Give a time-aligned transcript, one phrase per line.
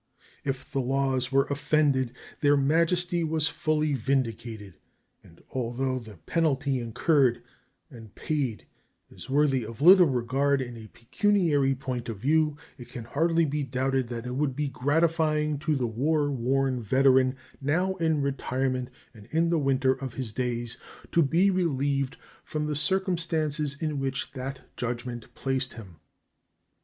[0.43, 4.77] If the laws were offended, their majesty was fully vindicated;
[5.23, 7.43] and although the penalty incurred
[7.91, 8.65] and paid
[9.11, 13.61] is worthy of little regard in a pecuniary point of view, it can hardly be
[13.61, 19.27] doubted that it would be gratifying to the war worn veteran, now in retirement and
[19.27, 20.79] in the winter of his days,
[21.11, 25.97] to be relieved from the circumstances in which that judgment placed him.